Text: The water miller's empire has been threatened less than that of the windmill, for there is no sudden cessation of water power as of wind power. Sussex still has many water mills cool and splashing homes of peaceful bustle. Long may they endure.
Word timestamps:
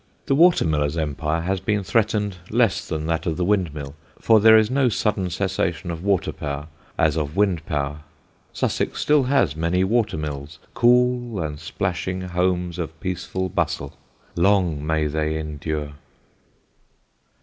The 0.25 0.33
water 0.33 0.65
miller's 0.65 0.97
empire 0.97 1.41
has 1.41 1.59
been 1.59 1.83
threatened 1.83 2.37
less 2.49 2.87
than 2.87 3.05
that 3.05 3.27
of 3.27 3.37
the 3.37 3.45
windmill, 3.45 3.93
for 4.19 4.39
there 4.39 4.57
is 4.57 4.71
no 4.71 4.89
sudden 4.89 5.29
cessation 5.29 5.91
of 5.91 6.03
water 6.03 6.31
power 6.31 6.69
as 6.97 7.15
of 7.15 7.35
wind 7.35 7.63
power. 7.67 7.99
Sussex 8.51 8.99
still 8.99 9.25
has 9.25 9.55
many 9.55 9.83
water 9.83 10.17
mills 10.17 10.57
cool 10.73 11.39
and 11.39 11.59
splashing 11.59 12.21
homes 12.21 12.79
of 12.79 12.99
peaceful 12.99 13.47
bustle. 13.47 13.93
Long 14.35 14.83
may 14.83 15.05
they 15.05 15.37
endure. 15.37 15.93